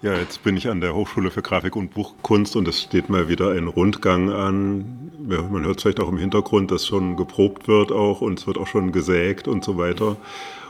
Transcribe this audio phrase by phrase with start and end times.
[0.00, 3.28] Ja, jetzt bin ich an der Hochschule für Grafik und Buchkunst und es steht mal
[3.28, 5.10] wieder ein Rundgang an.
[5.26, 8.68] Man hört vielleicht auch im Hintergrund, dass schon geprobt wird auch und es wird auch
[8.68, 10.16] schon gesägt und so weiter.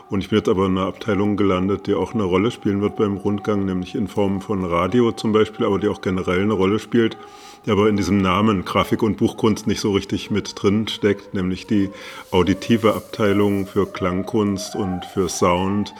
[0.08, 2.96] Und ich bin jetzt aber in einer Abteilung gelandet, die auch eine Rolle spielen wird
[2.96, 6.78] beim Rundgang, nämlich in Form von Radio zum Beispiel, aber die auch generell eine Rolle
[6.78, 7.18] spielt,
[7.66, 11.66] die aber in diesem Namen Grafik und Buchkunst nicht so richtig mit drin steckt, nämlich
[11.66, 11.90] die
[12.30, 15.92] auditive Abteilung für Klangkunst und für Sound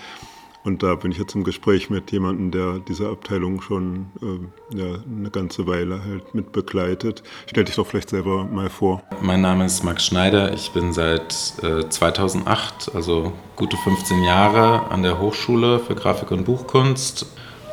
[0.69, 4.99] und da bin ich jetzt im Gespräch mit jemandem, der diese Abteilung schon äh, ja,
[5.11, 7.23] eine ganze Weile halt mit begleitet.
[7.47, 9.03] Stell dich doch vielleicht selber mal vor.
[9.23, 10.53] Mein Name ist Max Schneider.
[10.53, 16.45] Ich bin seit äh, 2008, also gute 15 Jahre, an der Hochschule für Grafik und
[16.45, 17.27] Buchkunst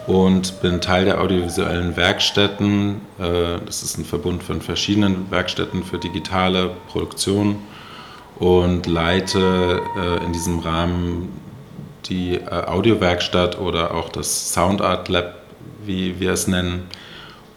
[0.07, 3.02] und bin Teil der audiovisuellen Werkstätten.
[3.20, 7.57] Äh, das ist ein Verbund von verschiedenen Werkstätten für digitale Produktion
[8.40, 11.45] und leite äh, in diesem Rahmen
[12.09, 15.36] die äh, Audiowerkstatt oder auch das Sound Art Lab,
[15.84, 16.88] wie wir es nennen.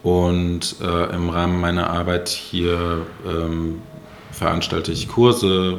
[0.03, 3.83] Und äh, im Rahmen meiner Arbeit hier ähm,
[4.31, 5.79] veranstalte ich Kurse,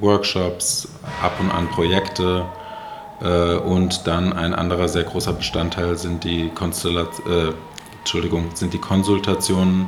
[0.00, 0.88] Workshops,
[1.22, 2.44] ab und an Projekte.
[3.20, 7.52] Äh, und dann ein anderer sehr großer Bestandteil sind die, Konstellat äh,
[7.98, 9.86] Entschuldigung, sind die Konsultationen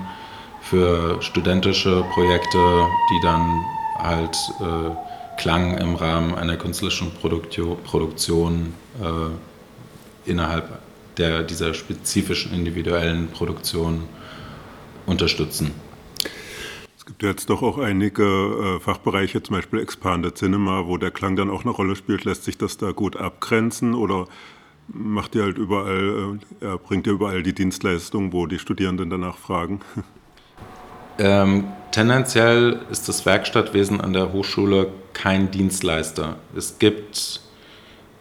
[0.61, 3.65] für studentische Projekte, die dann
[3.99, 5.10] halt äh,
[5.41, 10.81] Klang im Rahmen einer künstlerischen Produktion äh, innerhalb
[11.17, 14.03] der, dieser spezifischen individuellen Produktion
[15.07, 15.71] unterstützen.
[16.95, 21.37] Es gibt jetzt doch auch einige äh, Fachbereiche, zum Beispiel Expanded Cinema, wo der Klang
[21.37, 22.25] dann auch eine Rolle spielt.
[22.27, 24.27] Lässt sich das da gut abgrenzen oder
[24.89, 29.81] macht ihr halt überall, äh, bringt ihr überall die Dienstleistung, wo die Studierenden danach fragen?
[31.21, 36.37] Ähm, tendenziell ist das Werkstattwesen an der Hochschule kein Dienstleister.
[36.57, 37.43] Es gibt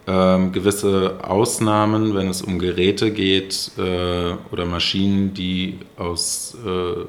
[0.05, 7.05] ähm, gewisse Ausnahmen, wenn es um Geräte geht äh, oder Maschinen, die aus äh,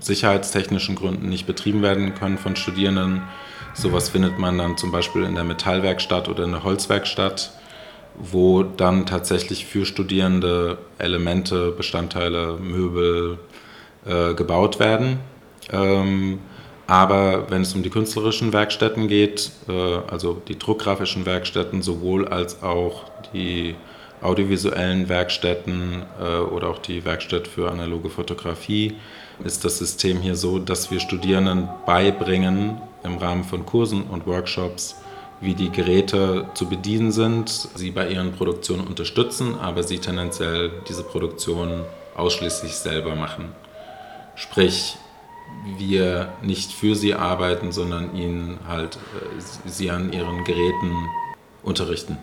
[0.00, 3.20] sicherheitstechnischen Gründen nicht betrieben werden können von Studierenden.
[3.74, 7.52] Sowas findet man dann zum Beispiel in der Metallwerkstatt oder in der Holzwerkstatt,
[8.14, 13.38] wo dann tatsächlich für Studierende Elemente, Bestandteile, Möbel,
[14.06, 15.18] äh, gebaut werden.
[15.72, 16.38] Ähm,
[16.86, 22.62] aber wenn es um die künstlerischen Werkstätten geht, äh, also die druckgrafischen Werkstätten sowohl als
[22.62, 23.74] auch die
[24.22, 28.94] audiovisuellen Werkstätten äh, oder auch die Werkstatt für analoge Fotografie,
[29.44, 34.96] ist das System hier so, dass wir Studierenden beibringen im Rahmen von Kursen und Workshops,
[35.40, 41.02] wie die Geräte zu bedienen sind, sie bei ihren Produktionen unterstützen, aber sie tendenziell diese
[41.02, 41.82] Produktion
[42.16, 43.52] ausschließlich selber machen.
[44.36, 44.98] Sprich,
[45.78, 50.92] wir nicht für sie arbeiten, sondern ihnen halt äh, sie an ihren Geräten
[51.62, 52.18] unterrichten.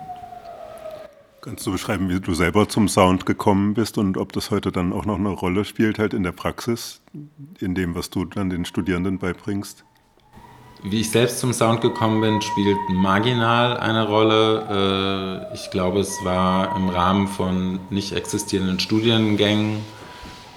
[1.41, 4.94] Kannst du beschreiben, wie du selber zum Sound gekommen bist und ob das heute dann
[4.94, 7.02] auch noch eine Rolle spielt, halt in der Praxis,
[7.59, 9.84] in dem, was du dann den Studierenden beibringst?
[10.84, 15.50] Wie ich selbst zum Sound gekommen bin, spielt marginal eine Rolle.
[15.52, 19.78] Äh, ich glaube, es war im Rahmen von nicht existierenden Studiengängen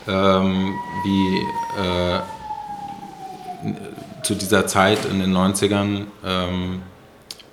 [0.09, 0.75] ähm,
[1.05, 1.39] wie
[1.81, 2.21] äh,
[4.22, 6.83] zu dieser Zeit in den 90ern ähm,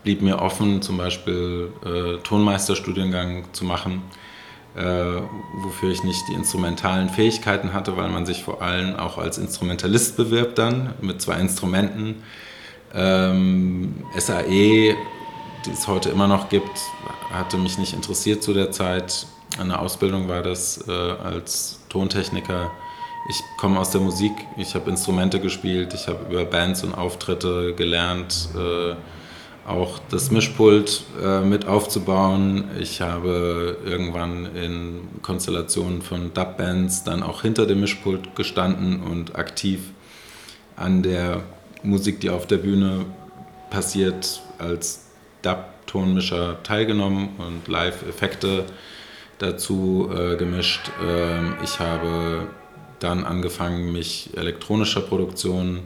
[0.03, 4.01] blieb mir offen, zum Beispiel äh, Tonmeisterstudiengang zu machen,
[4.75, 5.21] äh,
[5.63, 10.17] wofür ich nicht die instrumentalen Fähigkeiten hatte, weil man sich vor allem auch als Instrumentalist
[10.17, 12.23] bewirbt dann mit zwei Instrumenten.
[12.93, 14.95] Ähm, SAE,
[15.65, 16.81] die es heute immer noch gibt,
[17.31, 19.25] hatte mich nicht interessiert zu der Zeit.
[19.59, 22.71] Eine Ausbildung war das äh, als Tontechniker.
[23.29, 27.73] Ich komme aus der Musik, ich habe Instrumente gespielt, ich habe über Bands und Auftritte
[27.75, 28.95] gelernt, äh,
[29.69, 32.65] auch das Mischpult äh, mit aufzubauen.
[32.79, 39.91] Ich habe irgendwann in Konstellationen von Dub-Bands dann auch hinter dem Mischpult gestanden und aktiv
[40.75, 41.43] an der
[41.83, 43.05] Musik, die auf der Bühne
[43.69, 45.05] passiert, als
[45.43, 48.65] Dub-Tonmischer teilgenommen und Live-Effekte
[49.39, 50.91] dazu äh, gemischt.
[51.05, 52.47] Ähm, ich habe
[52.99, 55.79] dann angefangen, mich elektronischer Produktion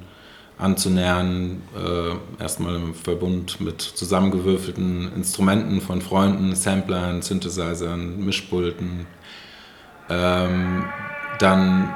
[0.57, 1.61] anzunähern.
[1.75, 9.07] Äh, erstmal im Verbund mit zusammengewürfelten Instrumenten von Freunden, Samplern, Synthesizern, Mischpulten.
[10.09, 10.85] Ähm,
[11.39, 11.93] dann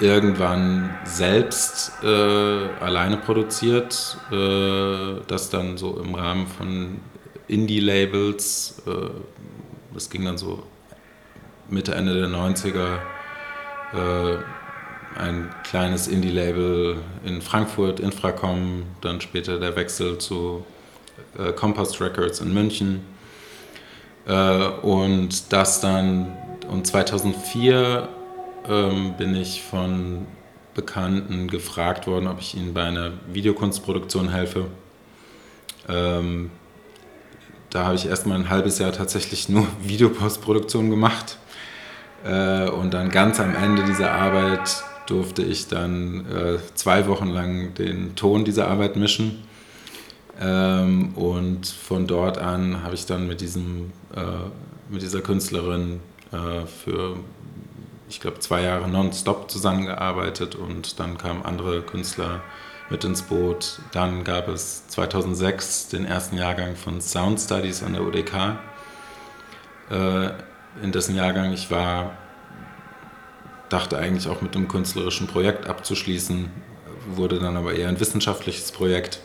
[0.00, 7.00] irgendwann selbst äh, alleine produziert, äh, das dann so im Rahmen von
[7.48, 8.90] Indie-Labels, äh,
[9.96, 10.62] das ging dann so
[11.68, 12.98] Mitte, Ende der 90er
[13.92, 14.38] äh,
[15.18, 20.64] ein kleines Indie-Label in Frankfurt, Infracom, dann später der Wechsel zu
[21.38, 23.00] äh, Compost Records in München.
[24.26, 26.36] Äh, und das dann
[26.68, 28.08] und 2004
[28.68, 30.26] ähm, bin ich von
[30.74, 34.66] Bekannten gefragt worden, ob ich ihnen bei einer Videokunstproduktion helfe.
[35.88, 36.50] Ähm,
[37.70, 41.38] da habe ich erstmal ein halbes Jahr tatsächlich nur Videopostproduktion gemacht.
[42.24, 47.74] Äh, und dann ganz am Ende dieser Arbeit durfte ich dann äh, zwei Wochen lang
[47.74, 49.44] den Ton dieser Arbeit mischen.
[50.40, 54.20] Ähm, und von dort an habe ich dann mit, diesem, äh,
[54.90, 56.00] mit dieser Künstlerin
[56.82, 57.16] für,
[58.08, 62.42] ich glaube, zwei Jahre nonstop zusammengearbeitet und dann kamen andere Künstler
[62.90, 63.80] mit ins Boot.
[63.92, 68.58] Dann gab es 2006 den ersten Jahrgang von Sound Studies an der UDK,
[69.90, 70.30] äh,
[70.82, 72.16] in dessen Jahrgang ich war,
[73.68, 76.50] dachte eigentlich auch mit einem künstlerischen Projekt abzuschließen,
[77.08, 79.20] wurde dann aber eher ein wissenschaftliches Projekt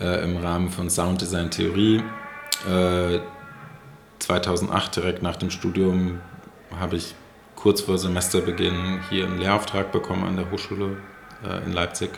[0.00, 2.02] äh, im Rahmen von Sounddesign Theorie.
[2.68, 3.20] Äh,
[4.18, 6.20] 2008, direkt nach dem Studium,
[6.78, 7.14] habe ich
[7.54, 10.96] kurz vor Semesterbeginn hier einen Lehrauftrag bekommen an der Hochschule
[11.44, 12.10] äh, in Leipzig.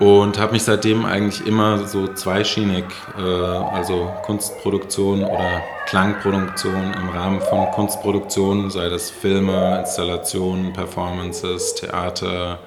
[0.00, 2.86] Und habe mich seitdem eigentlich immer so zweischienig,
[3.18, 12.60] äh, also Kunstproduktion oder Klangproduktion im Rahmen von Kunstproduktion, sei das Filme, Installationen, Performances, Theater,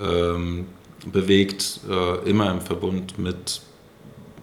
[0.00, 0.66] ähm,
[1.06, 3.62] bewegt, äh, immer im Verbund mit,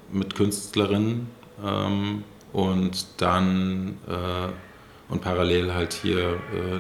[0.10, 1.28] mit Künstlerinnen
[1.62, 2.24] ähm,
[2.54, 6.80] und dann äh, und parallel halt hier äh,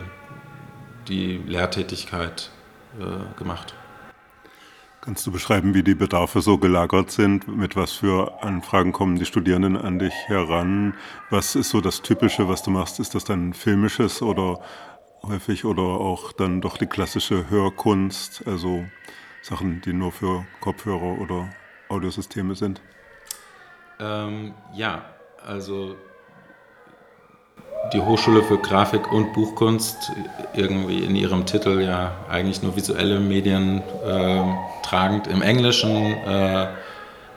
[1.10, 2.50] die Lehrtätigkeit
[2.98, 3.74] äh, gemacht.
[5.04, 7.46] Kannst du beschreiben, wie die Bedarfe so gelagert sind?
[7.50, 10.94] Mit was für Anfragen kommen die Studierenden an dich heran?
[11.30, 13.02] Was ist so das Typische, was du machst?
[13.02, 14.62] Ist das dann filmisches oder
[15.22, 18.48] häufig oder auch dann doch die klassische Hörkunst?
[18.48, 18.86] Also
[19.42, 21.50] Sachen, die nur für Kopfhörer oder
[21.90, 22.82] Audiosysteme sind?
[24.00, 25.04] Ähm, ja,
[25.46, 25.98] also
[27.92, 30.12] die Hochschule für Grafik und Buchkunst
[30.54, 34.44] irgendwie in ihrem Titel ja eigentlich nur visuelle Medien äh,
[34.84, 35.28] tragend.
[35.28, 36.68] Im Englischen äh,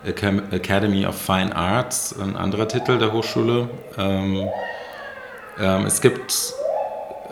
[0.05, 3.69] Academy of Fine Arts, ein anderer Titel der Hochschule.
[3.99, 4.49] Ähm,
[5.59, 6.55] ähm, es gibt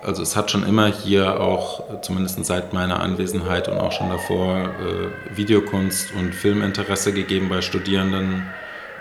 [0.04, 4.58] also es hat schon immer hier auch, zumindest seit meiner Anwesenheit und auch schon davor,
[4.58, 8.46] äh, Videokunst und Filminteresse gegeben bei Studierenden.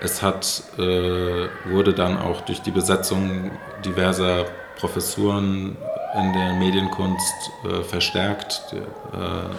[0.04, 3.52] Es hat, äh, wurde dann auch durch die Besetzung
[3.86, 4.46] diverser
[4.78, 5.78] Professuren
[6.16, 8.64] in der Medienkunst äh, verstärkt.
[8.72, 9.50] Die, äh,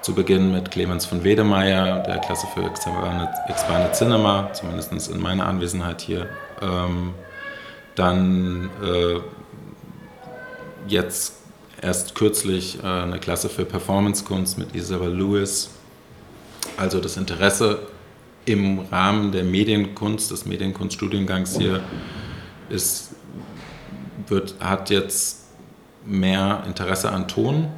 [0.00, 6.02] zu Beginn mit Clemens von Wedemeyer, der Klasse für Expanded Cinema, zumindest in meiner Anwesenheit
[6.02, 6.28] hier.
[6.60, 7.14] Ähm,
[7.94, 9.20] dann äh,
[10.86, 11.36] jetzt
[11.80, 15.70] erst kürzlich äh, eine Klasse für Performancekunst mit Isabel Lewis.
[16.76, 17.78] Also das Interesse
[18.46, 21.82] im Rahmen der Medienkunst, des Medienkunststudiengangs hier,
[22.68, 23.14] ist,
[24.26, 25.44] wird, hat jetzt
[26.04, 27.68] mehr Interesse an Ton,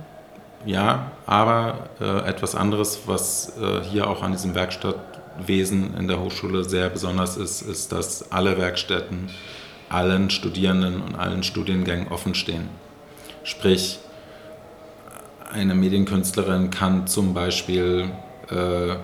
[0.64, 6.64] ja, aber äh, etwas anderes, was äh, hier auch an diesem Werkstattwesen in der Hochschule
[6.64, 9.30] sehr besonders ist, ist, dass alle Werkstätten
[9.88, 12.68] allen Studierenden und allen Studiengängen offen stehen.
[13.44, 14.00] Sprich,
[15.52, 18.10] eine Medienkünstlerin kann zum Beispiel
[18.50, 18.96] äh,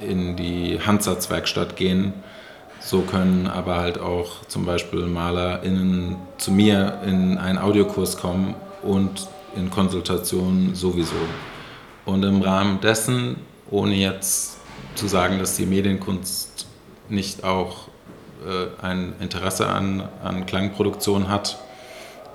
[0.00, 2.12] in die Handsatzwerkstatt gehen.
[2.80, 9.28] So können aber halt auch zum Beispiel MalerInnen zu mir in einen Audiokurs kommen und
[9.56, 11.16] in Konsultationen sowieso.
[12.04, 13.36] Und im Rahmen dessen,
[13.70, 14.58] ohne jetzt
[14.94, 16.66] zu sagen, dass die Medienkunst
[17.08, 17.88] nicht auch
[18.46, 21.58] äh, ein Interesse an, an Klangproduktion hat,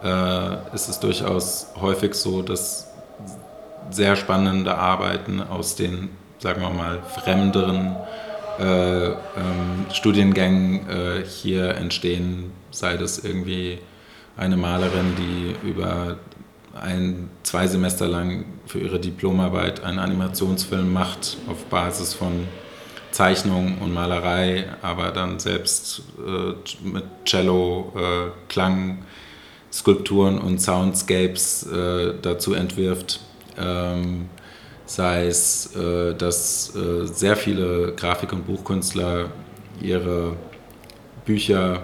[0.03, 2.87] äh, ist es durchaus häufig so, dass
[3.89, 6.09] sehr spannende Arbeiten aus den,
[6.43, 7.95] sagen wir mal, fremderen
[8.59, 9.15] äh, ähm,
[9.93, 13.79] Studiengängen äh, hier entstehen, sei das irgendwie
[14.35, 16.17] eine Malerin, die über
[16.79, 22.47] ein, zwei Semester lang für ihre Diplomarbeit einen Animationsfilm macht auf Basis von
[23.11, 29.05] Zeichnung und Malerei, aber dann selbst äh, mit Cello, äh, Klang,
[29.71, 33.21] Skulpturen und Soundscapes äh, dazu entwirft.
[33.57, 34.29] Ähm,
[34.85, 39.29] sei es, äh, dass äh, sehr viele Grafik- und Buchkünstler
[39.81, 40.35] ihre
[41.25, 41.81] Bücher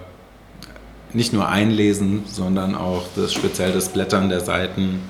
[1.13, 5.01] nicht nur einlesen, sondern auch das, speziell das Blättern der Seiten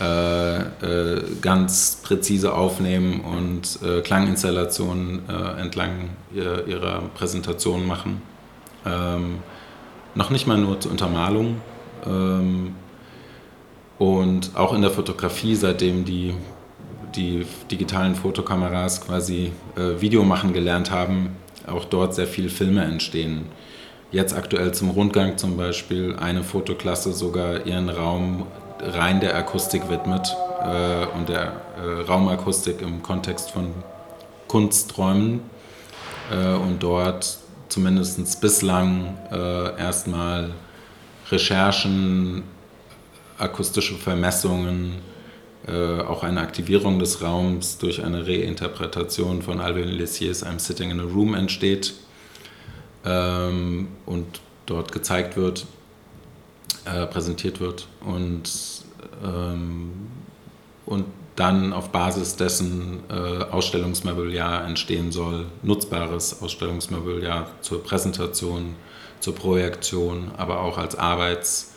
[0.00, 5.28] äh, äh, ganz präzise aufnehmen und äh, Klanginstallationen
[5.58, 8.22] entlang ihrer Präsentation machen.
[8.86, 9.38] Ähm,
[10.14, 11.60] noch nicht mal nur zur Untermalung,
[12.06, 12.74] ähm,
[13.98, 16.34] und auch in der Fotografie, seitdem die,
[17.16, 23.46] die digitalen Fotokameras quasi äh, Video machen gelernt haben, auch dort sehr viele Filme entstehen.
[24.12, 28.46] jetzt aktuell zum Rundgang zum Beispiel eine Fotoklasse sogar ihren Raum
[28.80, 33.70] rein der Akustik widmet äh, und der äh, Raumakustik im Kontext von
[34.46, 35.40] Kunsträumen
[36.30, 40.50] äh, und dort zumindest bislang äh, erstmal
[41.30, 42.44] Recherchen,
[43.38, 45.00] akustische Vermessungen,
[45.66, 51.00] äh, auch eine Aktivierung des Raums durch eine Reinterpretation von Alvin Lessiers I'm Sitting in
[51.00, 51.94] a Room entsteht
[53.04, 54.26] ähm, und
[54.66, 55.66] dort gezeigt wird,
[56.84, 58.50] äh, präsentiert wird und,
[59.24, 59.90] ähm,
[60.86, 61.06] und
[61.36, 68.76] dann auf Basis dessen äh, Ausstellungsmobiliar entstehen soll, nutzbares Ausstellungsmobiliar zur Präsentation,
[69.20, 71.73] zur Projektion, aber auch als Arbeits,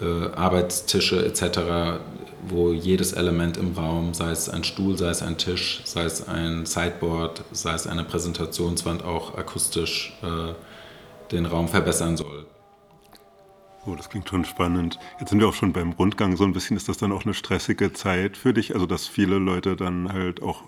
[0.00, 2.00] äh, Arbeitstische etc.,
[2.48, 6.28] wo jedes Element im Raum, sei es ein Stuhl, sei es ein Tisch, sei es
[6.28, 10.52] ein Sideboard, sei es eine Präsentationswand, auch akustisch äh,
[11.32, 12.46] den Raum verbessern soll.
[13.86, 14.98] Oh, das klingt schon spannend.
[15.20, 16.76] Jetzt sind wir auch schon beim Rundgang so ein bisschen.
[16.76, 18.74] Ist das dann auch eine stressige Zeit für dich?
[18.74, 20.64] Also, dass viele Leute dann halt auch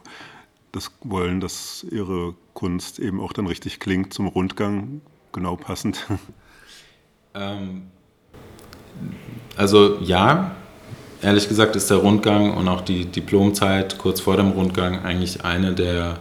[0.70, 5.00] das wollen, dass ihre Kunst eben auch dann richtig klingt zum Rundgang,
[5.32, 6.06] genau passend?
[7.34, 7.90] Ähm,
[9.56, 10.52] also ja,
[11.22, 15.72] ehrlich gesagt ist der Rundgang und auch die Diplomzeit kurz vor dem Rundgang eigentlich eine
[15.72, 16.18] der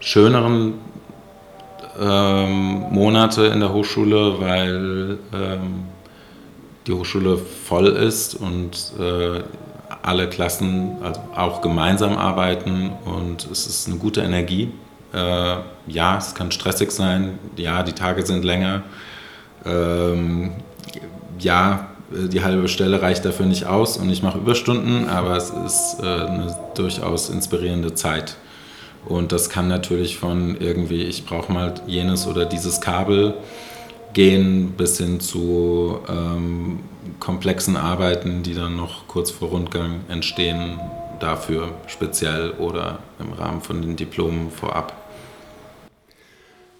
[0.00, 0.74] schöneren
[1.98, 5.84] ähm, Monate in der Hochschule, weil ähm,
[6.86, 9.42] die Hochschule voll ist und äh,
[10.02, 14.72] alle Klassen also auch gemeinsam arbeiten und es ist eine gute Energie.
[15.12, 18.82] Äh, ja, es kann stressig sein, ja, die Tage sind länger.
[19.64, 20.52] Ähm,
[21.38, 25.96] ja, die halbe Stelle reicht dafür nicht aus und ich mache Überstunden, aber es ist
[26.00, 28.36] äh, eine durchaus inspirierende Zeit.
[29.04, 33.34] Und das kann natürlich von irgendwie, ich brauche mal jenes oder dieses Kabel
[34.12, 36.80] gehen bis hin zu ähm,
[37.20, 40.80] komplexen Arbeiten, die dann noch kurz vor Rundgang entstehen,
[41.20, 45.07] dafür speziell oder im Rahmen von den Diplomen vorab.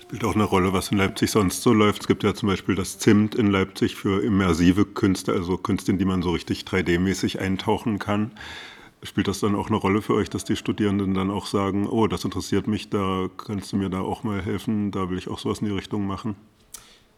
[0.09, 2.00] Spielt auch eine Rolle, was in Leipzig sonst so läuft.
[2.00, 5.99] Es gibt ja zum Beispiel das Zimt in Leipzig für immersive Künste, also Künste, in
[5.99, 8.31] die man so richtig 3D-mäßig eintauchen kann.
[9.03, 12.07] Spielt das dann auch eine Rolle für euch, dass die Studierenden dann auch sagen, oh,
[12.07, 15.38] das interessiert mich, da kannst du mir da auch mal helfen, da will ich auch
[15.38, 16.37] sowas in die Richtung machen?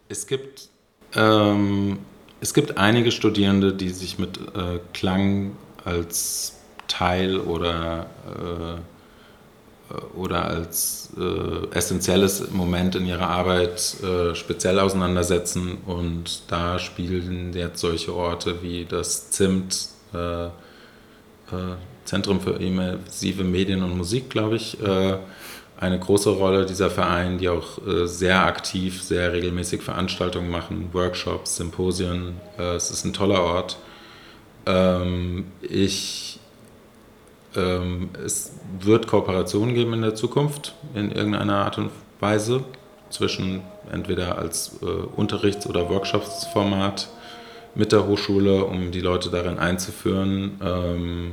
[0.09, 0.69] Es gibt,
[1.15, 2.01] ähm,
[2.41, 5.53] es gibt einige Studierende, die sich mit äh, Klang
[5.85, 9.00] als Teil oder, äh,
[10.15, 15.79] oder als äh, essentielles Moment in ihrer Arbeit äh, speziell auseinandersetzen.
[15.87, 20.51] Und da spielen jetzt solche Orte wie das ZIMT, äh, äh,
[22.05, 24.79] Zentrum für immersive Medien und Musik, glaube ich,
[25.81, 31.57] eine große Rolle, dieser Verein, die auch äh, sehr aktiv, sehr regelmäßig Veranstaltungen machen, Workshops,
[31.57, 32.37] Symposien.
[32.59, 33.79] Äh, es ist ein toller Ort.
[34.67, 36.30] Ähm, ich,
[37.57, 41.91] ähm, es wird Kooperationen geben in der Zukunft in irgendeiner Art und
[42.21, 42.65] Weise
[43.11, 47.09] zwischen entweder als äh, Unterrichts- oder Workshopsformat
[47.75, 50.61] mit der Hochschule, um die Leute darin einzuführen.
[50.63, 51.33] Ähm,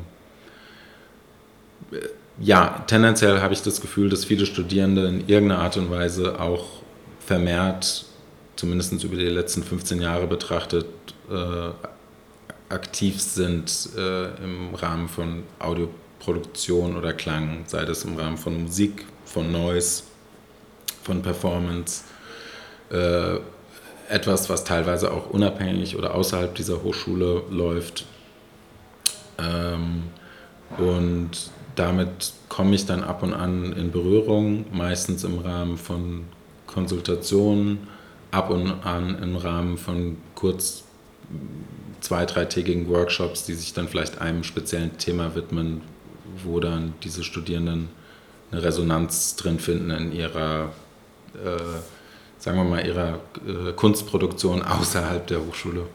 [2.40, 6.66] ja, tendenziell habe ich das Gefühl, dass viele Studierende in irgendeiner Art und Weise auch
[7.20, 8.06] vermehrt,
[8.56, 10.86] zumindest über die letzten 15 Jahre betrachtet,
[11.30, 15.44] äh, aktiv sind äh, im Rahmen von
[16.20, 20.04] Audioproduktion oder Klang, sei das im Rahmen von Musik, von Noise,
[21.04, 22.04] von Performance.
[22.90, 23.40] Äh,
[24.10, 28.06] etwas, was teilweise auch unabhängig oder außerhalb dieser Hochschule läuft.
[29.38, 30.04] Ähm,
[30.78, 36.24] und damit komme ich dann ab und an in Berührung, meistens im Rahmen von
[36.68, 37.88] Konsultationen,
[38.32, 40.84] ab und an im Rahmen von kurz
[42.00, 45.82] zwei-, dreitägigen Workshops, die sich dann vielleicht einem speziellen Thema widmen,
[46.44, 47.90] wo dann diese Studierenden
[48.52, 50.72] eine Resonanz drin finden in ihrer,
[51.34, 55.88] äh, sagen wir mal, ihrer äh, Kunstproduktion außerhalb der Hochschule.